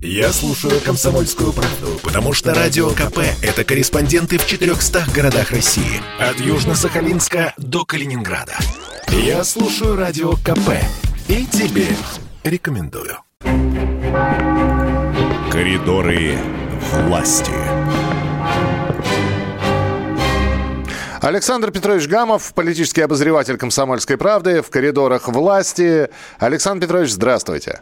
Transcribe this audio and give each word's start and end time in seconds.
Я 0.00 0.28
слушаю 0.28 0.80
«Комсомольскую 0.80 1.52
правду», 1.52 1.98
потому 2.04 2.32
что 2.32 2.54
«Радио 2.54 2.90
КП»— 2.90 3.18
это 3.42 3.64
корреспонденты 3.64 4.38
в 4.38 4.46
400 4.46 5.06
городах 5.12 5.50
России. 5.50 6.00
От 6.20 6.36
Южно-Сахалинска 6.36 7.52
до 7.56 7.84
Калининграда. 7.84 8.52
Я 9.08 9.42
слушаю 9.42 9.96
«Радио 9.96 10.34
КП» 10.34 10.70
и 11.26 11.44
тебе 11.46 11.86
рекомендую. 12.44 13.18
Коридоры 15.50 16.36
власти. 16.92 17.50
Александр 21.20 21.72
Петрович 21.72 22.06
Гамов, 22.06 22.54
политический 22.54 23.02
обозреватель 23.02 23.56
«Комсомольской 23.56 24.16
правды» 24.16 24.62
в 24.62 24.70
коридорах 24.70 25.26
власти. 25.26 26.08
Александр 26.38 26.86
Петрович, 26.86 27.10
здравствуйте. 27.10 27.80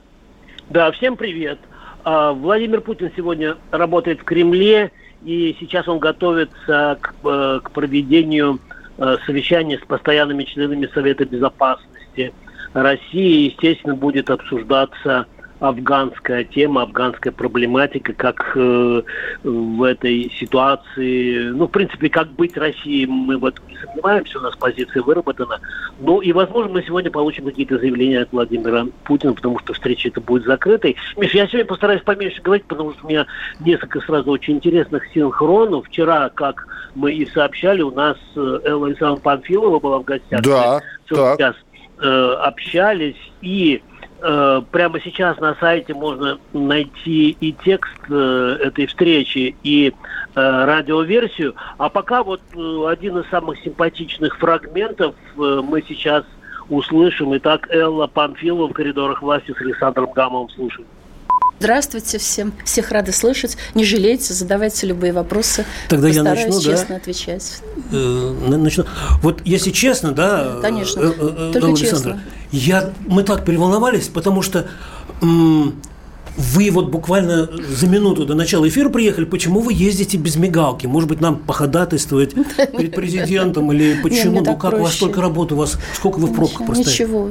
Да, 0.70 0.90
всем 0.92 1.16
привет. 1.16 1.58
Владимир 2.07 2.82
Путин 2.82 3.11
сегодня 3.16 3.56
работает 3.73 4.20
в 4.20 4.24
Кремле, 4.24 4.92
и 5.24 5.56
сейчас 5.59 5.88
он 5.88 5.98
готовится 5.98 6.98
к, 7.01 7.14
э, 7.24 7.60
к 7.64 7.73
проведению 7.73 8.60
э, 8.97 9.16
совещания 9.27 9.77
с 9.77 9.84
постоянными 9.84 10.45
членами 10.45 10.88
Совета 10.95 11.24
Безопасности 11.24 12.33
России. 12.74 13.50
Естественно, 13.50 13.97
будет 13.97 14.30
обсуждаться 14.30 15.27
афганская 15.60 16.45
тема, 16.45 16.83
афганская 16.83 17.33
проблематика, 17.33 18.12
как 18.12 18.52
э, 18.56 19.02
в 19.42 19.83
этой 19.83 20.30
ситуации, 20.38 21.48
ну, 21.48 21.66
в 21.66 21.70
принципе, 21.70 22.09
как 22.10 22.28
быть 22.33 22.56
Россией, 22.56 23.06
мы 23.06 23.38
в 23.38 23.45
этом 23.45 23.66
не 23.69 23.77
сомневаемся, 23.78 24.38
у 24.38 24.42
нас 24.42 24.55
позиция 24.56 25.02
выработана. 25.02 25.61
Ну, 25.98 26.20
и, 26.20 26.33
возможно, 26.33 26.73
мы 26.73 26.83
сегодня 26.83 27.11
получим 27.11 27.47
какие-то 27.47 27.78
заявления 27.78 28.20
от 28.23 28.33
Владимира 28.33 28.87
Путина, 29.05 29.33
потому 29.33 29.59
что 29.61 29.73
встреча 29.73 30.09
это 30.09 30.20
будет 30.20 30.45
закрытой. 30.45 30.97
Миш, 31.16 31.33
я 31.33 31.47
сегодня 31.47 31.66
постараюсь 31.66 32.02
поменьше 32.02 32.42
говорить, 32.42 32.66
потому 32.66 32.92
что 32.92 33.06
у 33.06 33.09
меня 33.09 33.27
несколько 33.61 34.00
сразу 34.00 34.30
очень 34.30 34.56
интересных 34.56 35.05
синхронов. 35.14 35.86
Вчера, 35.86 36.28
как 36.30 36.67
мы 36.95 37.12
и 37.12 37.27
сообщали, 37.27 37.80
у 37.80 37.91
нас 37.91 38.19
э, 38.36 38.61
Элла 38.64 38.89
Александровна 38.89 39.23
Панфилова 39.23 39.80
была 39.80 39.98
в 40.00 40.05
гостях. 40.05 40.42
Да, 40.42 40.80
так. 41.08 41.39
Сейчас, 41.39 41.56
э, 41.98 42.33
общались, 42.42 43.17
и 43.41 43.83
прямо 44.20 45.00
сейчас 45.00 45.39
на 45.39 45.55
сайте 45.56 45.95
можно 45.95 46.39
найти 46.53 47.36
и 47.41 47.53
текст 47.53 47.98
э, 48.09 48.58
этой 48.62 48.86
встречи, 48.86 49.55
и 49.62 49.89
э, 49.89 49.95
радиоверсию. 50.34 51.55
А 51.78 51.89
пока 51.89 52.23
вот 52.23 52.41
один 52.55 53.19
из 53.19 53.28
самых 53.28 53.58
симпатичных 53.61 54.39
фрагментов 54.39 55.14
мы 55.36 55.83
сейчас 55.86 56.25
услышим. 56.69 57.36
Итак, 57.36 57.69
Элла 57.70 58.06
Памфилова 58.06 58.69
в 58.69 58.73
коридорах 58.73 59.23
власти 59.23 59.53
с 59.56 59.61
Александром 59.61 60.12
Гамовым 60.12 60.48
слушаем. 60.51 60.86
Здравствуйте 61.58 62.18
всем. 62.18 62.52
Всех 62.64 62.90
рады 62.90 63.12
слышать. 63.12 63.56
Не 63.74 63.84
жалейте, 63.84 64.34
задавайте 64.34 64.86
любые 64.86 65.12
вопросы. 65.12 65.64
Тогда 65.88 66.08
я 66.08 66.22
начну, 66.22 66.60
честно 66.60 66.86
да? 66.90 66.96
отвечать. 66.96 67.62
Э, 67.92 68.36
начну. 68.48 68.84
Вот 69.22 69.40
если 69.44 69.70
честно, 69.70 70.12
да, 70.12 70.58
Конечно, 70.60 71.00
э, 71.00 71.12
э, 71.18 71.50
только 71.52 71.68
Александра, 71.68 71.77
честно. 71.77 72.20
Я, 72.52 72.92
мы 73.06 73.22
так 73.22 73.44
переволновались, 73.44 74.08
потому 74.08 74.42
что 74.42 74.68
вы 76.37 76.70
вот 76.70 76.91
буквально 76.91 77.48
за 77.69 77.87
минуту 77.87 78.27
до 78.27 78.34
начала 78.34 78.69
эфира 78.69 78.89
приехали. 78.89 79.25
Почему 79.25 79.61
вы 79.61 79.73
ездите 79.73 80.17
без 80.19 80.37
мигалки? 80.37 80.87
Может 80.87 81.09
быть, 81.09 81.20
нам 81.20 81.39
походатайствовать 81.39 82.34
перед 82.77 82.95
президентом 82.95 83.73
или 83.73 84.01
почему? 84.03 84.42
Ну, 84.42 84.57
как 84.57 84.75
у 84.75 84.83
вас 84.83 84.95
столько 84.95 85.20
работы, 85.20 85.55
у 85.55 85.59
вас 85.59 85.79
сколько 85.95 86.19
вы 86.19 86.29
в 86.29 86.34
пробках 86.34 86.67
простоите? 86.67 86.91
Ничего, 86.91 87.31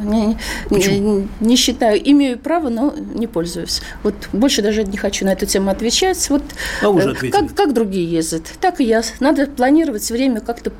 не, 1.39 1.55
считаю. 1.55 2.01
Имею 2.09 2.39
право, 2.39 2.69
но 2.69 2.93
не 3.13 3.27
пользуюсь. 3.27 3.81
Вот 4.03 4.15
больше 4.33 4.61
даже 4.61 4.83
не 4.83 4.97
хочу 4.97 5.25
на 5.25 5.33
эту 5.33 5.45
тему 5.45 5.69
отвечать. 5.69 6.29
Вот 6.29 6.43
а 6.81 6.87
э, 6.87 7.29
как, 7.29 7.53
как 7.53 7.73
другие 7.73 8.09
ездят, 8.09 8.43
так 8.59 8.81
и 8.81 8.83
я. 8.83 9.03
Надо 9.19 9.47
планировать 9.47 10.09
время, 10.09 10.41
как-то 10.41 10.71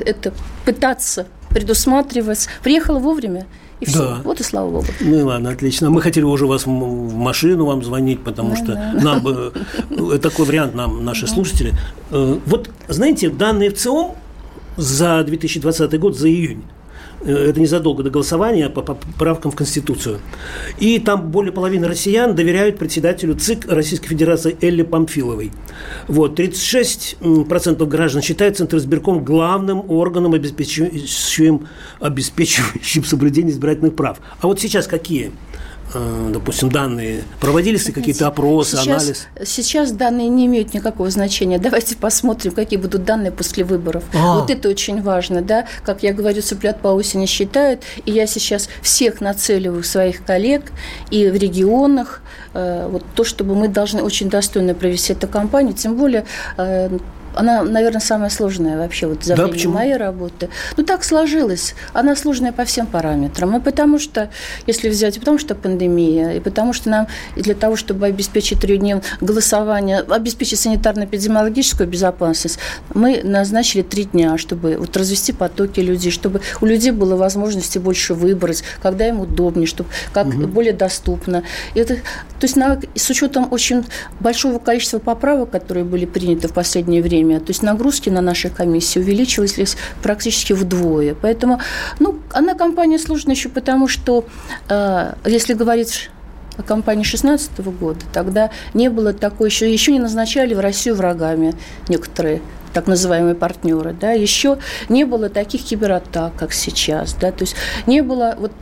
это 0.00 0.32
пытаться 0.64 1.26
предусматривать. 1.50 2.48
Приехала 2.62 2.98
вовремя– 2.98 3.46
и 3.82 3.84
все. 3.84 3.98
Да. 3.98 4.20
Вот 4.24 4.40
и 4.40 4.44
слава 4.44 4.70
богу. 4.70 4.86
Ну 5.00 5.18
и 5.18 5.22
ладно, 5.22 5.50
отлично. 5.50 5.90
Мы 5.90 6.00
хотели 6.00 6.24
уже 6.24 6.46
вас 6.46 6.66
в 6.66 7.14
машину 7.14 7.66
вам 7.66 7.82
звонить, 7.82 8.22
потому 8.22 8.50
да, 8.50 8.56
что 8.56 8.66
да. 8.74 8.92
нам 9.02 9.22
бы 9.22 9.52
э, 9.90 10.18
такой 10.18 10.46
вариант 10.46 10.74
нам 10.74 11.04
наши 11.04 11.26
да. 11.26 11.32
слушатели. 11.32 11.74
Э, 12.10 12.38
вот 12.46 12.70
знаете, 12.86 13.28
данные 13.28 13.70
в 13.70 13.74
ЦИОМ 13.74 14.14
за 14.76 15.24
2020 15.24 15.98
год, 15.98 16.16
за 16.16 16.28
июнь, 16.28 16.62
это 17.24 17.60
незадолго 17.60 18.02
до 18.02 18.10
голосования 18.10 18.68
по 18.68 18.82
поправкам 18.82 19.50
в 19.50 19.56
Конституцию. 19.56 20.18
И 20.78 20.98
там 20.98 21.30
более 21.30 21.52
половины 21.52 21.86
россиян 21.86 22.34
доверяют 22.34 22.78
председателю 22.78 23.34
ЦИК 23.34 23.66
Российской 23.68 24.08
Федерации 24.08 24.56
Элли 24.60 24.82
Памфиловой. 24.82 25.52
Вот, 26.08 26.38
36% 26.38 27.86
граждан 27.86 28.22
считают 28.22 28.56
Центр 28.56 28.76
избирком 28.76 29.24
главным 29.24 29.90
органом, 29.90 30.34
обеспечивающим, 30.34 31.68
обеспечивающим 32.00 33.04
соблюдение 33.04 33.52
избирательных 33.52 33.94
прав. 33.94 34.18
А 34.40 34.46
вот 34.46 34.60
сейчас 34.60 34.86
какие 34.86 35.32
Э, 35.32 35.51
допустим, 36.30 36.70
данные? 36.70 37.22
Проводились 37.40 37.86
ли 37.86 37.92
какие-то 37.92 38.26
опросы, 38.26 38.76
сейчас, 38.76 39.02
анализ? 39.02 39.28
Сейчас 39.44 39.92
данные 39.92 40.28
не 40.28 40.46
имеют 40.46 40.74
никакого 40.74 41.10
значения. 41.10 41.58
Давайте 41.58 41.96
посмотрим, 41.96 42.52
какие 42.52 42.78
будут 42.78 43.04
данные 43.04 43.32
после 43.32 43.64
выборов. 43.64 44.04
А. 44.14 44.38
Вот 44.38 44.50
это 44.50 44.68
очень 44.68 45.02
важно, 45.02 45.42
да. 45.42 45.66
Как 45.84 46.02
я 46.02 46.12
говорю, 46.12 46.42
цыплят 46.42 46.80
по 46.80 46.88
осени 46.88 47.26
считают. 47.26 47.82
И 48.04 48.12
я 48.12 48.26
сейчас 48.26 48.68
всех 48.82 49.20
нацеливаю 49.20 49.82
своих 49.82 50.24
коллег 50.24 50.72
и 51.10 51.28
в 51.28 51.34
регионах. 51.34 52.22
Э, 52.54 52.88
вот 52.88 53.04
то, 53.14 53.24
чтобы 53.24 53.54
мы 53.54 53.68
должны 53.68 54.02
очень 54.02 54.30
достойно 54.30 54.74
провести 54.74 55.12
эту 55.12 55.28
кампанию. 55.28 55.74
Тем 55.74 55.96
более 55.96 56.24
э, 56.56 56.98
она, 57.34 57.62
наверное, 57.62 58.00
самая 58.00 58.30
сложная 58.30 58.78
вообще 58.78 59.06
вот 59.06 59.24
за 59.24 59.36
да, 59.36 59.42
время 59.44 59.54
почему? 59.54 59.74
моей 59.74 59.96
работы. 59.96 60.48
Ну, 60.76 60.84
так 60.84 61.04
сложилось. 61.04 61.74
Она 61.92 62.16
сложная 62.16 62.52
по 62.52 62.64
всем 62.64 62.86
параметрам. 62.86 63.56
И 63.56 63.60
потому 63.60 63.98
что, 63.98 64.30
если 64.66 64.88
взять, 64.88 65.16
и 65.16 65.20
потому 65.20 65.38
что 65.38 65.54
пандемия, 65.54 66.32
и 66.32 66.40
потому 66.40 66.72
что 66.72 66.90
нам 66.90 67.06
для 67.36 67.54
того, 67.54 67.76
чтобы 67.76 68.06
обеспечить 68.06 68.60
трехдневное 68.60 69.02
голосование, 69.20 70.00
обеспечить 70.00 70.58
санитарно-эпидемиологическую 70.60 71.86
безопасность, 71.86 72.58
мы 72.94 73.22
назначили 73.22 73.82
три 73.82 74.04
дня, 74.04 74.38
чтобы 74.38 74.76
вот 74.78 74.96
развести 74.96 75.32
потоки 75.32 75.80
людей, 75.80 76.10
чтобы 76.10 76.40
у 76.60 76.66
людей 76.66 76.90
было 76.90 77.16
возможности 77.16 77.78
больше 77.78 78.14
выбрать, 78.14 78.62
когда 78.82 79.08
им 79.08 79.20
удобнее, 79.20 79.66
чтобы 79.66 79.88
как 80.12 80.26
угу. 80.26 80.46
более 80.46 80.72
доступно. 80.72 81.42
И 81.74 81.80
это, 81.80 81.96
то 81.96 82.42
есть 82.42 82.56
на, 82.56 82.80
с 82.94 83.10
учетом 83.10 83.48
очень 83.50 83.84
большого 84.20 84.58
количества 84.58 84.98
поправок, 84.98 85.50
которые 85.50 85.84
были 85.84 86.04
приняты 86.04 86.48
в 86.48 86.52
последнее 86.52 87.02
время, 87.02 87.21
время. 87.22 87.40
То 87.40 87.50
есть 87.50 87.62
нагрузки 87.62 88.10
на 88.10 88.20
нашей 88.20 88.50
комиссии 88.50 88.98
увеличились 88.98 89.76
практически 90.02 90.52
вдвое. 90.52 91.14
Поэтому, 91.14 91.60
ну, 91.98 92.18
она 92.32 92.54
компания 92.54 92.98
сложная 92.98 93.34
еще 93.34 93.48
потому, 93.48 93.88
что, 93.88 94.24
э, 94.68 95.14
если 95.24 95.54
говорить 95.54 96.10
о 96.58 96.62
кампании 96.62 97.02
2016 97.02 97.72
года, 97.72 98.00
тогда 98.12 98.50
не 98.74 98.90
было 98.90 99.12
такой, 99.12 99.48
еще, 99.48 99.72
еще 99.72 99.92
не 99.92 100.00
назначали 100.00 100.54
в 100.54 100.60
Россию 100.60 100.96
врагами 100.96 101.54
некоторые 101.88 102.42
так 102.74 102.86
называемые 102.86 103.34
партнеры, 103.34 103.94
да, 103.98 104.12
еще 104.12 104.58
не 104.88 105.04
было 105.04 105.28
таких 105.28 105.62
кибератак, 105.62 106.34
как 106.36 106.54
сейчас, 106.54 107.14
да, 107.14 107.30
то 107.30 107.42
есть 107.44 107.54
не 107.86 108.02
было 108.02 108.34
вот 108.38 108.52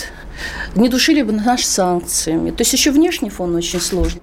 не 0.75 0.88
душили 0.88 1.22
бы 1.22 1.32
нас 1.32 1.62
санкциями. 1.62 2.50
То 2.50 2.62
есть 2.62 2.72
еще 2.72 2.91
внешний 2.91 3.31
фон 3.31 3.54
очень 3.54 3.81
сложный. 3.81 4.22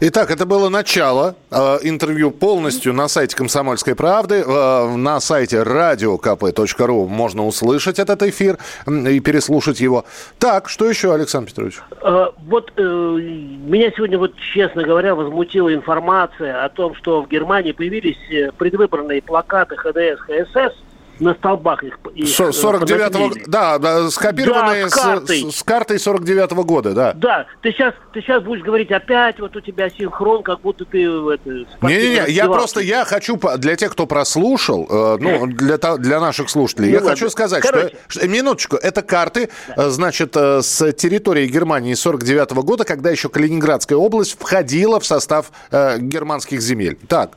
Итак, 0.00 0.30
это 0.30 0.46
было 0.46 0.68
начало. 0.68 1.36
Э, 1.50 1.78
интервью 1.82 2.30
полностью 2.30 2.92
на 2.92 3.08
сайте 3.08 3.36
«Комсомольской 3.36 3.94
правды». 3.94 4.44
Э, 4.46 4.94
на 4.96 5.20
сайте 5.20 5.62
radiokp.ru 5.62 7.06
можно 7.06 7.46
услышать 7.46 7.98
этот 7.98 8.22
эфир 8.22 8.58
и 8.86 9.20
переслушать 9.20 9.80
его. 9.80 10.04
Так, 10.38 10.68
что 10.68 10.88
еще, 10.88 11.12
Александр 11.14 11.50
Петрович? 11.50 11.80
Э, 12.02 12.26
вот 12.46 12.72
меня 12.76 13.90
сегодня, 13.96 14.18
вот 14.18 14.34
честно 14.36 14.82
говоря, 14.82 15.14
возмутила 15.14 15.72
информация 15.74 16.64
о 16.64 16.68
том, 16.68 16.94
что 16.94 17.22
в 17.22 17.28
Германии 17.28 17.72
появились 17.72 18.52
предвыборные 18.58 19.22
плакаты 19.22 19.76
ХДС, 19.76 20.20
ХСС– 20.20 20.74
на 21.20 21.34
столбах 21.34 21.82
их. 21.82 21.98
их 22.14 22.26
49-го, 22.26 23.36
э, 23.36 23.42
да, 23.46 23.78
да, 23.78 24.10
скопированные 24.10 24.84
да, 24.84 24.90
с, 24.90 24.94
картой. 24.94 25.50
С, 25.50 25.56
с 25.56 25.62
картой 25.62 25.96
49-го 25.96 26.64
года, 26.64 26.92
да. 26.92 27.12
Да, 27.14 27.46
ты 27.62 27.72
сейчас, 27.72 27.94
ты 28.12 28.20
сейчас 28.20 28.42
будешь 28.42 28.62
говорить 28.62 28.90
опять, 28.90 29.38
вот 29.40 29.54
у 29.56 29.60
тебя 29.60 29.88
синхрон, 29.90 30.42
как 30.42 30.60
будто 30.60 30.84
ты 30.84 31.04
это... 31.04 31.50
Не-не-не, 31.82 32.32
я 32.32 32.46
просто, 32.46 32.80
я 32.80 33.04
хочу, 33.04 33.38
для 33.58 33.76
тех, 33.76 33.92
кто 33.92 34.06
прослушал, 34.06 34.86
э, 34.90 35.16
ну, 35.20 35.46
для, 35.46 35.78
для 35.78 36.20
наших 36.20 36.50
слушателей, 36.50 36.88
ну, 36.88 36.94
я 36.94 36.98
ладно. 36.98 37.10
хочу 37.10 37.30
сказать, 37.30 37.62
Короче. 37.62 37.96
что, 38.08 38.28
минуточку, 38.28 38.76
это 38.76 39.02
карты, 39.02 39.50
да. 39.68 39.86
Э, 39.86 39.90
значит, 39.90 40.34
с 40.36 40.92
территории 40.92 41.46
Германии 41.46 41.94
49-го 41.94 42.62
года, 42.62 42.84
когда 42.84 43.10
еще 43.10 43.28
Калининградская 43.28 43.98
область 43.98 44.36
входила 44.38 45.00
в 45.00 45.06
состав 45.06 45.52
э, 45.70 45.98
германских 45.98 46.60
земель. 46.60 46.98
Так 47.08 47.32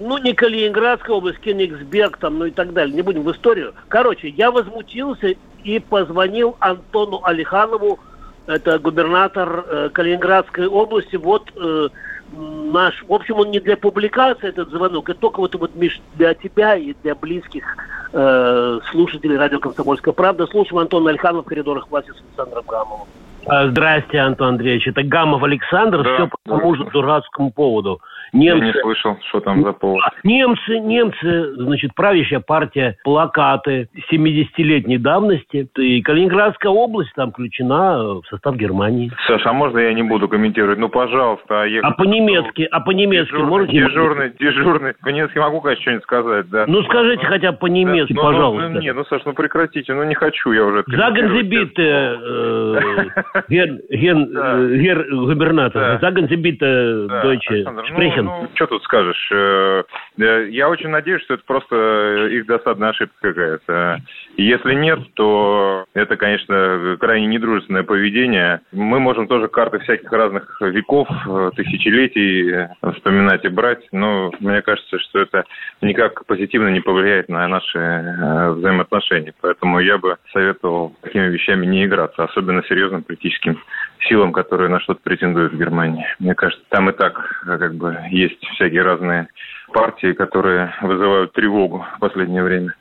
ну, 0.00 0.18
не 0.18 0.34
Калининградская 0.34 1.16
область, 1.16 1.38
Кенигсберг, 1.38 2.16
там, 2.18 2.38
ну 2.38 2.46
и 2.46 2.50
так 2.50 2.72
далее. 2.72 2.94
Не 2.94 3.02
будем 3.02 3.22
в 3.22 3.32
историю. 3.32 3.74
Короче, 3.88 4.28
я 4.28 4.50
возмутился 4.50 5.34
и 5.62 5.78
позвонил 5.78 6.56
Антону 6.60 7.20
Алиханову, 7.22 8.00
это 8.46 8.78
губернатор 8.78 9.64
э, 9.66 9.88
Калининградской 9.90 10.66
области. 10.66 11.16
Вот 11.16 11.50
э, 11.56 11.88
наш, 12.36 13.02
в 13.06 13.12
общем, 13.12 13.38
он 13.38 13.50
не 13.50 13.60
для 13.60 13.76
публикации 13.76 14.48
этот 14.48 14.70
звонок, 14.70 15.08
это 15.08 15.20
только 15.20 15.40
вот, 15.40 15.54
вот 15.54 15.74
Миш, 15.74 16.00
для 16.16 16.34
тебя 16.34 16.76
и 16.76 16.94
для 17.02 17.14
близких 17.14 17.64
э, 18.12 18.80
слушателей 18.90 19.36
радио 19.36 19.60
«Комсомольская 19.60 20.12
правда». 20.12 20.46
Слушаем 20.46 20.80
Антона 20.80 21.10
Альханова 21.10 21.42
в 21.42 21.46
коридорах 21.46 21.88
власти 21.88 22.10
с 22.10 22.20
Александром 22.20 22.64
Гамовым. 22.66 23.08
Здрасте, 23.46 24.18
Антон 24.18 24.48
Андреевич. 24.48 24.88
Это 24.88 25.02
Гамов 25.02 25.42
Александр. 25.42 26.02
Да, 26.02 26.14
все 26.14 26.28
по 26.28 26.36
тому 26.44 26.74
же 26.74 26.84
дурацкому 26.84 27.52
поводу. 27.52 28.00
Немцы, 28.34 28.64
Я 28.64 28.72
не 28.72 28.80
слышал, 28.80 29.16
что 29.28 29.40
там 29.40 29.62
за 29.62 29.72
повод. 29.72 30.02
Немцы, 30.24 30.80
немцы, 30.80 31.54
значит, 31.54 31.94
правящая 31.94 32.40
партия, 32.40 32.96
плакаты 33.04 33.88
70-летней 34.10 34.98
давности. 34.98 35.68
И 35.76 36.02
Калининградская 36.02 36.72
область 36.72 37.12
там 37.14 37.30
включена 37.30 38.20
в 38.20 38.22
состав 38.28 38.56
Германии. 38.56 39.12
Саша, 39.28 39.50
а 39.50 39.52
можно 39.52 39.78
я 39.78 39.92
не 39.94 40.02
буду 40.02 40.28
комментировать? 40.28 40.78
Ну, 40.78 40.88
пожалуйста. 40.88 41.62
А, 41.62 41.66
а 41.82 41.90
по-немецки, 41.92 42.66
а 42.68 42.80
по-немецки 42.80 43.30
дежурный, 43.30 43.50
можете? 43.50 43.72
Дежурный, 43.72 44.32
дежурный. 44.38 44.94
По-немецки 45.00 45.38
могу, 45.38 45.60
конечно, 45.60 45.82
что-нибудь 45.82 46.04
сказать, 46.04 46.50
да. 46.50 46.64
Ну, 46.66 46.82
скажите 46.84 47.22
ну, 47.22 47.28
хотя 47.28 47.52
бы 47.52 47.58
по-немецки, 47.58 48.14
да, 48.14 48.20
ну, 48.20 48.28
пожалуйста. 48.28 48.68
Ну, 48.68 48.80
не, 48.80 48.92
ну, 48.92 49.04
Саша, 49.04 49.22
ну 49.26 49.32
прекратите, 49.34 49.94
ну 49.94 50.02
не 50.02 50.14
хочу 50.16 50.50
я 50.50 50.64
уже 50.64 50.82
Загензебит, 50.88 51.78
гер 53.48 55.06
губернатор, 55.10 55.98
Загензебит, 56.00 56.62
Deutsche 56.62 57.64
Sprechen. 57.90 58.22
Ну, 58.22 58.48
что 58.54 58.66
тут 58.66 58.82
скажешь? 58.84 59.28
Э, 59.32 59.82
э, 60.18 60.48
я 60.50 60.68
очень 60.68 60.88
надеюсь, 60.88 61.22
что 61.22 61.34
это 61.34 61.42
просто 61.44 62.28
их 62.30 62.46
досадная 62.46 62.90
ошибка 62.90 63.16
какая-то. 63.20 64.00
Если 64.36 64.74
нет, 64.74 65.00
то 65.14 65.84
это, 65.94 66.16
конечно, 66.16 66.96
крайне 67.00 67.26
недружественное 67.26 67.82
поведение. 67.82 68.60
Мы 68.72 69.00
можем 69.00 69.26
тоже 69.26 69.48
карты 69.48 69.80
всяких 69.80 70.10
разных 70.12 70.60
веков, 70.60 71.08
тысячелетий 71.56 72.68
вспоминать 72.94 73.44
и 73.44 73.48
брать, 73.48 73.86
но 73.90 74.30
мне 74.38 74.62
кажется, 74.62 74.98
что 75.00 75.20
это 75.20 75.44
никак 75.80 76.24
позитивно 76.26 76.68
не 76.68 76.80
повлияет 76.80 77.28
на 77.28 77.48
наши 77.48 77.78
э, 77.78 78.50
взаимоотношения. 78.50 79.34
Поэтому 79.40 79.80
я 79.80 79.98
бы 79.98 80.16
советовал 80.32 80.94
такими 81.02 81.26
вещами 81.28 81.66
не 81.66 81.84
играться, 81.84 82.24
особенно 82.24 82.62
серьезным 82.64 83.02
политическим 83.24 83.62
силам, 84.08 84.32
которые 84.32 84.68
на 84.68 84.80
что-то 84.80 85.00
претендуют 85.02 85.52
в 85.52 85.58
Германии. 85.58 86.06
Мне 86.18 86.34
кажется, 86.34 86.64
там 86.68 86.90
и 86.90 86.92
так 86.92 87.42
как 87.46 87.74
бы 87.74 87.96
есть 88.10 88.44
всякие 88.54 88.82
разные 88.82 89.28
партии, 89.72 90.12
которые 90.12 90.74
вызывают 90.82 91.32
тревогу 91.32 91.84
в 91.96 92.00
последнее 92.00 92.42
время. 92.42 92.74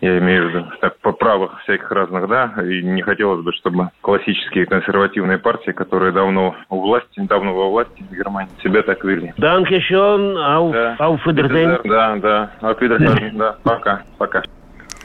Я 0.00 0.16
имею 0.18 0.46
в 0.46 0.50
виду 0.50 0.66
так, 0.80 0.96
по 0.98 1.10
правых 1.10 1.60
всяких 1.62 1.90
разных, 1.90 2.28
да, 2.28 2.54
и 2.62 2.82
не 2.82 3.02
хотелось 3.02 3.42
бы, 3.42 3.52
чтобы 3.54 3.88
классические 4.00 4.66
консервативные 4.66 5.38
партии, 5.38 5.72
которые 5.72 6.12
давно 6.12 6.54
у 6.68 6.80
власти, 6.80 7.18
давно 7.18 7.52
во 7.52 7.68
власти 7.70 8.04
в 8.08 8.14
Германии, 8.14 8.52
себя 8.62 8.82
так 8.82 9.02
вели. 9.02 9.32
Danke 9.38 9.80
schön, 9.80 10.36
auf, 10.36 10.72
да. 10.72 10.96
Wiedersehen. 11.26 11.80
Да, 11.84 12.16
да, 12.16 12.50
Wiedersehen, 12.60 13.30
да, 13.38 13.56
пока, 13.64 14.02
пока. 14.18 14.42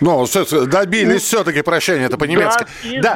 Ну, 0.04 0.26
добились 0.68 1.14
ну, 1.14 1.18
все-таки 1.20 1.62
прощения, 1.62 2.06
это 2.06 2.18
по-немецки. 2.18 2.66
Да. 3.02 3.16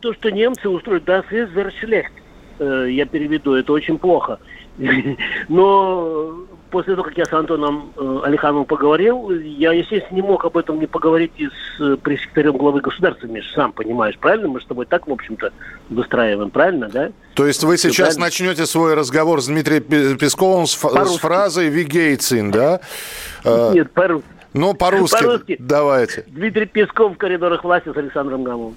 То, 0.00 0.12
что 0.12 0.30
немцы 0.30 0.68
устроят, 0.68 1.04
das 1.04 1.24
ist 1.30 1.54
sehr 1.54 1.72
schlecht. 1.80 2.12
Э, 2.58 2.86
я 2.90 3.06
переведу, 3.06 3.54
это 3.54 3.72
очень 3.72 3.98
плохо. 3.98 4.38
Но 5.48 6.46
после 6.70 6.94
того, 6.94 7.04
как 7.08 7.16
я 7.16 7.24
с 7.24 7.32
Антоном 7.32 7.92
э, 7.96 8.20
Алихановым 8.24 8.66
поговорил, 8.66 9.30
я, 9.30 9.72
естественно, 9.72 10.16
не 10.16 10.22
мог 10.22 10.44
об 10.44 10.56
этом 10.58 10.78
не 10.78 10.86
поговорить 10.86 11.32
и 11.38 11.46
с 11.46 11.80
э, 11.80 11.96
пресс-секретарем 11.96 12.58
главы 12.58 12.82
государства, 12.82 13.26
Миш, 13.26 13.50
сам 13.54 13.72
понимаешь, 13.72 14.18
правильно? 14.18 14.48
Мы 14.48 14.60
с 14.60 14.66
тобой 14.66 14.84
так, 14.84 15.06
в 15.06 15.12
общем-то, 15.12 15.52
выстраиваем, 15.88 16.50
правильно, 16.50 16.88
да? 16.88 17.10
То 17.34 17.46
есть 17.46 17.64
вы 17.64 17.76
Все 17.76 17.88
сейчас 17.88 18.16
правильно? 18.16 18.26
начнете 18.26 18.66
свой 18.66 18.94
разговор 18.94 19.40
с 19.40 19.46
Дмитрием 19.46 20.18
Песковым 20.18 20.66
с, 20.66 20.74
с 20.74 21.16
фразой 21.18 21.68
«Вигейцин», 21.68 22.50
да? 22.50 22.80
Нет, 23.44 23.90
по-русски. 23.92 24.37
Ну, 24.54 24.74
по-русски. 24.74 25.24
По-русски. 25.24 25.56
Давайте. 25.58 26.24
Дмитрий 26.28 26.66
Песков 26.66 27.14
в 27.14 27.18
коридорах 27.18 27.64
власти 27.64 27.92
с 27.92 27.96
Александром 27.96 28.44
Гамовым. 28.44 28.76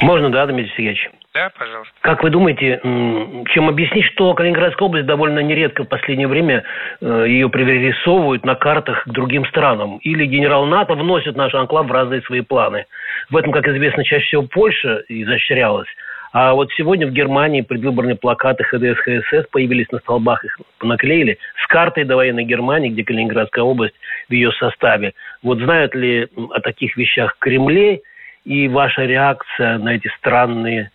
Можно, 0.00 0.30
да, 0.30 0.46
Дмитрий 0.46 0.72
Сергеевич? 0.76 1.10
Да, 1.34 1.50
пожалуйста. 1.56 1.92
Как 2.00 2.22
вы 2.22 2.30
думаете, 2.30 2.80
чем 2.82 3.68
объяснить, 3.68 4.04
что 4.06 4.34
Калининградская 4.34 4.86
область 4.86 5.06
довольно 5.06 5.40
нередко 5.40 5.84
в 5.84 5.88
последнее 5.88 6.26
время 6.26 6.64
э, 7.00 7.24
ее 7.28 7.48
пририсовывают 7.48 8.44
на 8.44 8.56
картах 8.56 9.04
к 9.04 9.08
другим 9.08 9.44
странам? 9.46 9.98
Или 9.98 10.26
генерал 10.26 10.66
НАТО 10.66 10.94
вносит 10.94 11.36
наш 11.36 11.54
анклав 11.54 11.86
в 11.86 11.92
разные 11.92 12.22
свои 12.22 12.40
планы? 12.40 12.86
В 13.30 13.36
этом, 13.36 13.52
как 13.52 13.68
известно, 13.68 14.04
чаще 14.04 14.26
всего 14.26 14.42
Польша 14.42 15.04
изощрялась. 15.08 15.88
А 16.32 16.54
вот 16.54 16.70
сегодня 16.76 17.08
в 17.08 17.12
Германии 17.12 17.60
предвыборные 17.60 18.14
плакаты 18.14 18.62
ХДС, 18.62 18.98
ХСС 19.00 19.48
появились 19.50 19.90
на 19.90 19.98
столбах, 19.98 20.44
их 20.44 20.58
наклеили 20.80 21.38
с 21.62 21.66
картой 21.66 22.04
до 22.04 22.16
военной 22.16 22.44
Германии, 22.44 22.90
где 22.90 23.02
Калининградская 23.02 23.64
область 23.64 23.96
в 24.28 24.32
ее 24.32 24.52
составе. 24.52 25.14
Вот 25.42 25.58
знают 25.58 25.94
ли 25.94 26.28
о 26.52 26.60
таких 26.60 26.96
вещах 26.96 27.34
в 27.34 27.38
Кремле 27.40 28.02
и 28.44 28.68
ваша 28.68 29.06
реакция 29.06 29.78
на 29.78 29.96
эти 29.96 30.08
странные 30.18 30.90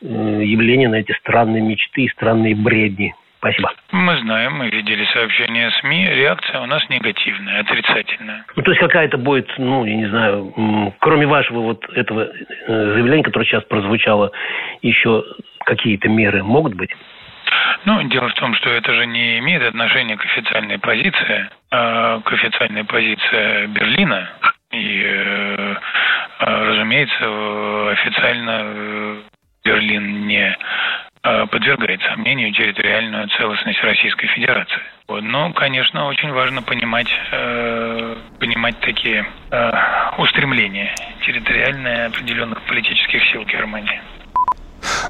явления, 0.00 0.88
на 0.88 0.96
эти 0.96 1.12
странные 1.12 1.62
мечты 1.62 2.02
и 2.02 2.08
странные 2.08 2.54
бредни? 2.54 3.12
Спасибо. 3.38 3.70
Мы 3.92 4.16
знаем, 4.18 4.54
мы 4.54 4.70
видели 4.70 5.04
сообщения 5.12 5.70
СМИ. 5.80 6.08
Реакция 6.08 6.60
у 6.60 6.66
нас 6.66 6.82
негативная, 6.88 7.60
отрицательная. 7.60 8.44
Ну, 8.56 8.62
то 8.62 8.70
есть 8.70 8.80
какая-то 8.80 9.18
будет, 9.18 9.48
ну, 9.58 9.84
я 9.84 9.94
не 9.94 10.06
знаю, 10.06 10.94
кроме 11.00 11.26
вашего 11.26 11.60
вот 11.60 11.84
этого 11.90 12.22
э, 12.22 12.32
заявления, 12.66 13.22
которое 13.22 13.44
сейчас 13.44 13.62
прозвучало, 13.64 14.32
еще 14.82 15.24
какие-то 15.64 16.08
меры 16.08 16.42
могут 16.42 16.74
быть? 16.74 16.90
Ну, 17.84 18.02
дело 18.08 18.28
в 18.28 18.34
том, 18.34 18.54
что 18.54 18.70
это 18.70 18.92
же 18.94 19.06
не 19.06 19.38
имеет 19.38 19.62
отношения 19.62 20.16
к 20.16 20.24
официальной 20.24 20.78
позиции, 20.78 21.48
а 21.70 22.20
к 22.20 22.32
официальной 22.32 22.84
позиции 22.84 23.66
Берлина. 23.66 24.30
И, 24.72 25.02
э, 25.04 25.74
а, 26.38 26.64
разумеется, 26.64 27.90
официально 27.92 28.60
э, 28.64 29.16
Берлин 29.64 30.26
не 30.26 30.56
подвергает 31.46 32.00
сомнению 32.02 32.52
территориальную 32.52 33.28
целостность 33.28 33.82
Российской 33.82 34.26
Федерации. 34.28 34.80
Но, 35.08 35.52
конечно, 35.52 36.06
очень 36.06 36.32
важно 36.32 36.62
понимать, 36.62 37.08
э, 37.32 38.16
понимать 38.40 38.78
такие 38.80 39.24
э, 39.50 39.72
устремления 40.18 40.94
территориальные 41.24 42.06
определенных 42.06 42.60
политических 42.62 43.24
сил 43.30 43.44
Германии. 43.44 44.00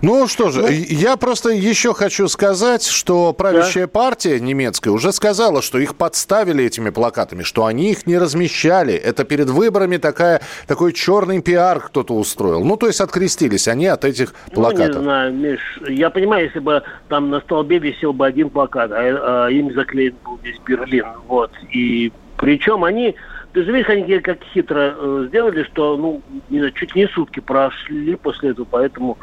Ну 0.02 0.26
что 0.26 0.50
же, 0.50 0.62
ну, 0.62 0.68
я 0.68 1.16
просто 1.16 1.50
еще 1.50 1.94
хочу 1.94 2.28
сказать, 2.28 2.84
что 2.84 3.32
правящая 3.32 3.86
да? 3.86 3.90
партия 3.90 4.40
немецкая 4.40 4.90
уже 4.90 5.12
сказала, 5.12 5.62
что 5.62 5.78
их 5.78 5.96
подставили 5.96 6.64
этими 6.64 6.90
плакатами, 6.90 7.42
что 7.42 7.66
они 7.66 7.90
их 7.92 8.06
не 8.06 8.18
размещали. 8.18 8.94
Это 8.94 9.24
перед 9.24 9.48
выборами 9.50 9.96
такая, 9.96 10.40
такой 10.66 10.92
черный 10.92 11.40
пиар 11.42 11.80
кто-то 11.80 12.14
устроил. 12.14 12.64
Ну, 12.64 12.76
то 12.76 12.86
есть 12.86 13.00
открестились 13.00 13.68
они 13.68 13.86
от 13.86 14.04
этих 14.04 14.34
плакатов. 14.52 14.96
Ну, 14.96 15.00
не 15.00 15.04
знаю, 15.04 15.34
Миш, 15.34 15.80
я 15.88 16.10
понимаю, 16.10 16.46
если 16.46 16.58
бы 16.60 16.82
там 17.08 17.30
на 17.30 17.40
столбе 17.40 17.78
висел 17.78 18.12
бы 18.12 18.26
один 18.26 18.50
плакат, 18.50 18.90
а, 18.92 19.46
а 19.46 19.50
им 19.50 19.72
заклеен 19.74 20.14
был 20.24 20.38
весь 20.42 20.58
Берлин, 20.66 21.06
вот, 21.26 21.50
и 21.72 22.12
причем 22.36 22.84
они 22.84 23.14
видишь, 23.60 23.88
они 23.88 24.18
как 24.20 24.42
хитро 24.52 24.94
э, 24.96 25.24
сделали, 25.28 25.62
что, 25.64 25.96
ну, 25.96 26.22
не 26.50 26.58
знаю, 26.58 26.72
чуть 26.72 26.94
не 26.94 27.06
сутки 27.08 27.40
прошли 27.40 28.14
после 28.16 28.50
этого, 28.50 28.66
поэтому, 28.70 29.18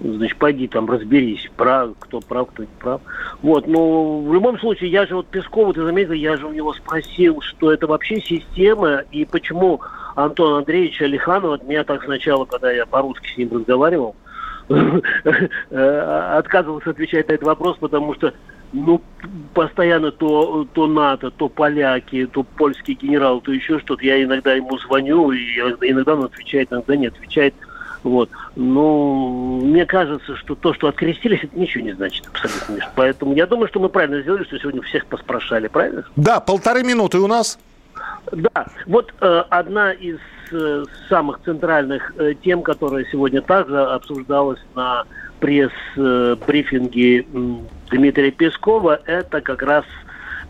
значит, 0.00 0.36
пойди 0.36 0.68
там 0.68 0.90
разберись, 0.90 1.50
прав, 1.56 1.90
кто 1.98 2.20
прав, 2.20 2.48
кто 2.50 2.64
не 2.64 2.68
прав. 2.78 3.00
Вот, 3.42 3.66
но 3.66 4.20
в 4.20 4.32
любом 4.32 4.58
случае, 4.58 4.90
я 4.90 5.06
же 5.06 5.16
вот 5.16 5.28
Пескову, 5.28 5.72
ты 5.72 5.82
заметил, 5.82 6.12
я 6.12 6.36
же 6.36 6.46
у 6.46 6.52
него 6.52 6.74
спросил, 6.74 7.40
что 7.40 7.72
это 7.72 7.86
вообще 7.86 8.20
система, 8.20 9.04
и 9.10 9.24
почему 9.24 9.80
Антон 10.16 10.58
Андреевич 10.58 11.00
Алиханов 11.00 11.52
от 11.52 11.64
меня 11.64 11.84
так 11.84 12.04
сначала, 12.04 12.44
когда 12.44 12.70
я 12.70 12.86
по-русски 12.86 13.32
с 13.32 13.36
ним 13.38 13.50
разговаривал, 13.52 14.16
э, 14.68 15.48
отказывался 16.36 16.90
отвечать 16.90 17.28
на 17.28 17.32
этот 17.32 17.46
вопрос, 17.46 17.78
потому 17.78 18.14
что 18.14 18.34
ну, 18.72 19.00
постоянно 19.54 20.10
то, 20.10 20.66
то 20.72 20.86
НАТО, 20.86 21.30
то 21.30 21.48
поляки, 21.48 22.26
то 22.26 22.42
польский 22.42 22.94
генерал, 22.94 23.40
то 23.40 23.52
еще 23.52 23.78
что-то. 23.80 24.04
Я 24.04 24.22
иногда 24.22 24.54
ему 24.54 24.78
звоню, 24.78 25.32
и 25.32 25.58
иногда 25.82 26.14
он 26.14 26.24
отвечает, 26.24 26.72
иногда 26.72 26.96
не 26.96 27.06
отвечает. 27.06 27.54
Вот. 28.02 28.30
Ну, 28.54 29.60
мне 29.64 29.84
кажется, 29.86 30.36
что 30.36 30.54
то, 30.54 30.72
что 30.74 30.88
открестились, 30.88 31.40
это 31.42 31.58
ничего 31.58 31.84
не 31.84 31.92
значит 31.92 32.26
абсолютно. 32.26 32.90
Поэтому 32.94 33.34
я 33.34 33.46
думаю, 33.46 33.68
что 33.68 33.80
мы 33.80 33.88
правильно 33.88 34.22
сделали, 34.22 34.44
что 34.44 34.58
сегодня 34.58 34.82
всех 34.82 35.06
поспрашали, 35.06 35.68
правильно? 35.68 36.04
Да, 36.16 36.40
полторы 36.40 36.84
минуты 36.84 37.18
у 37.18 37.26
нас. 37.26 37.58
Да, 38.30 38.66
вот 38.86 39.12
э, 39.20 39.42
одна 39.48 39.92
из 39.92 40.18
э, 40.52 40.84
самых 41.08 41.40
центральных 41.44 42.12
э, 42.18 42.34
тем, 42.42 42.62
которая 42.62 43.04
сегодня 43.10 43.40
также 43.42 43.80
обсуждалась 43.80 44.60
на 44.74 45.04
пресс-брифинге 45.40 47.26
Дмитрия 47.88 48.30
Пескова, 48.30 49.00
это 49.06 49.40
как 49.40 49.62
раз 49.62 49.84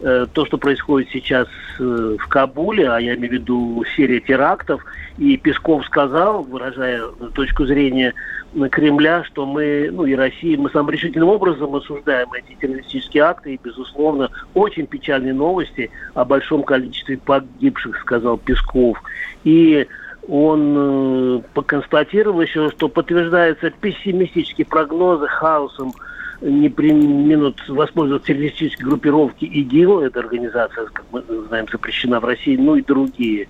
э, 0.00 0.26
то, 0.32 0.46
что 0.46 0.58
происходит 0.58 1.08
сейчас 1.10 1.48
э, 1.78 2.16
в 2.18 2.28
Кабуле, 2.28 2.90
а 2.90 2.98
я 2.98 3.14
имею 3.14 3.30
в 3.30 3.34
виду 3.34 3.84
серия 3.96 4.20
терактов, 4.20 4.84
и 5.18 5.36
Песков 5.36 5.84
сказал, 5.86 6.42
выражая 6.42 7.02
точку 7.34 7.66
зрения 7.66 8.14
Кремля, 8.70 9.24
что 9.24 9.44
мы, 9.46 9.90
ну 9.92 10.06
и 10.06 10.14
Россия, 10.14 10.56
мы 10.56 10.70
самым 10.70 10.90
решительным 10.90 11.28
образом 11.28 11.74
осуждаем 11.74 12.32
эти 12.32 12.56
террористические 12.58 13.24
акты, 13.24 13.54
и, 13.54 13.60
безусловно, 13.62 14.30
очень 14.54 14.86
печальные 14.86 15.34
новости 15.34 15.90
о 16.14 16.24
большом 16.24 16.62
количестве 16.62 17.18
погибших, 17.18 18.00
сказал 18.00 18.38
Песков. 18.38 18.98
И 19.44 19.86
он 20.28 20.74
э, 20.76 21.40
поконстатировал 21.54 22.40
еще, 22.40 22.70
что 22.70 22.88
подтверждаются 22.88 23.70
пессимистические 23.70 24.66
прогнозы 24.66 25.26
хаосом 25.26 25.92
не 26.40 26.68
применут 26.68 27.66
воспользоваться 27.68 28.28
террористической 28.28 28.86
группировки 28.86 29.44
ИГИЛ, 29.44 30.00
эта 30.00 30.20
организация, 30.20 30.86
как 30.86 31.04
мы 31.10 31.22
знаем, 31.48 31.66
запрещена 31.70 32.20
в 32.20 32.24
России, 32.24 32.56
ну 32.56 32.76
и 32.76 32.82
другие. 32.82 33.48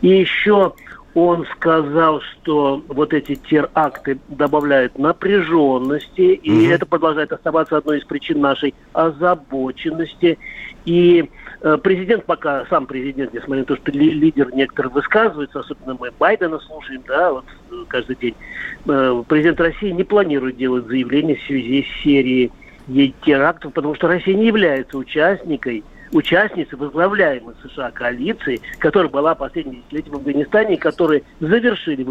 И 0.00 0.08
еще 0.08 0.72
он 1.14 1.46
сказал, 1.56 2.20
что 2.20 2.82
вот 2.86 3.12
эти 3.12 3.34
теракты 3.34 4.18
добавляют 4.28 4.98
напряженности, 4.98 6.34
и 6.34 6.66
угу. 6.66 6.72
это 6.72 6.86
продолжает 6.86 7.32
оставаться 7.32 7.76
одной 7.76 7.98
из 7.98 8.04
причин 8.04 8.40
нашей 8.40 8.74
озабоченности. 8.92 10.38
И 10.84 11.28
президент 11.82 12.24
пока, 12.24 12.64
сам 12.66 12.86
президент, 12.86 13.32
несмотря 13.32 13.60
на 13.60 13.64
то, 13.64 13.76
что 13.76 13.90
лидер 13.90 14.54
некоторых 14.54 14.92
высказывается, 14.92 15.60
особенно 15.60 15.96
мы 15.98 16.10
Байдена 16.18 16.58
слушаем, 16.60 17.02
да, 17.06 17.32
вот 17.32 17.44
э, 17.70 17.74
каждый 17.88 18.16
день, 18.16 18.34
э, 18.86 19.22
президент 19.28 19.60
России 19.60 19.90
не 19.90 20.04
планирует 20.04 20.56
делать 20.56 20.86
заявление 20.86 21.36
в 21.36 21.42
связи 21.42 21.84
с 21.84 22.02
серией 22.02 22.52
терактов, 23.22 23.72
потому 23.72 23.94
что 23.94 24.08
Россия 24.08 24.34
не 24.34 24.46
является 24.46 24.96
участникой 24.96 25.84
участницы 26.12 26.76
возглавляемой 26.76 27.54
США 27.62 27.90
коалиции, 27.90 28.60
которая 28.78 29.10
была 29.10 29.34
последние 29.34 29.82
десятилетия 29.82 30.10
в 30.10 30.14
Афганистане, 30.14 30.74
и 30.74 30.78
которые 30.78 31.22
завершили 31.40 32.02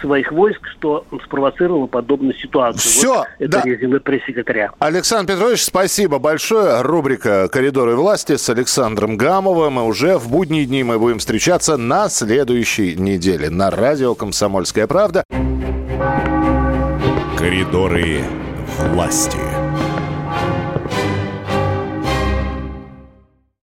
своих 0.00 0.32
войск, 0.32 0.60
что 0.76 1.04
спровоцировало 1.24 1.86
подобную 1.86 2.34
ситуацию. 2.34 2.80
Все, 2.90 3.14
вот 3.14 3.26
это 3.38 3.50
да. 3.50 3.62
резюме 3.62 4.00
пресс-секретаря. 4.00 4.72
Александр 4.78 5.34
Петрович, 5.34 5.62
спасибо 5.62 6.18
большое. 6.18 6.82
Рубрика 6.82 7.48
«Коридоры 7.48 7.96
власти» 7.96 8.36
с 8.36 8.48
Александром 8.48 9.16
Гамовым. 9.16 9.78
И 9.80 9.82
уже 9.82 10.18
в 10.18 10.30
будние 10.30 10.66
дни 10.66 10.82
мы 10.82 10.98
будем 10.98 11.18
встречаться 11.18 11.76
на 11.76 12.08
следующей 12.08 12.96
неделе 12.96 13.50
на 13.50 13.70
радио 13.70 14.14
«Комсомольская 14.14 14.86
правда». 14.86 15.24
«Коридоры 17.36 18.20
власти». 18.92 19.59